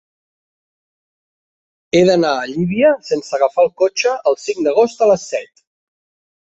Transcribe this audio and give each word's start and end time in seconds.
He 1.99 2.01
d'anar 2.07 2.33
a 2.39 2.49
Llívia 2.55 2.91
sense 3.11 3.37
agafar 3.41 3.69
el 3.69 3.71
cotxe 3.85 4.17
el 4.33 4.41
cinc 4.49 4.67
d'agost 4.69 5.07
a 5.09 5.15
les 5.15 5.31
set. 5.37 5.67